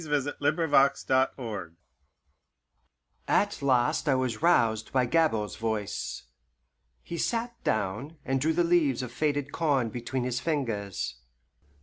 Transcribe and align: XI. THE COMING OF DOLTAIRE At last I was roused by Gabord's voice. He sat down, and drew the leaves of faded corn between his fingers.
XI. 0.01 0.07
THE 0.09 0.35
COMING 0.51 0.73
OF 0.73 1.05
DOLTAIRE 1.05 1.73
At 3.27 3.61
last 3.61 4.09
I 4.09 4.15
was 4.15 4.41
roused 4.41 4.91
by 4.91 5.05
Gabord's 5.05 5.57
voice. 5.57 6.23
He 7.03 7.19
sat 7.19 7.63
down, 7.63 8.17
and 8.25 8.41
drew 8.41 8.51
the 8.53 8.63
leaves 8.63 9.03
of 9.03 9.11
faded 9.11 9.51
corn 9.51 9.89
between 9.89 10.23
his 10.23 10.39
fingers. 10.39 11.17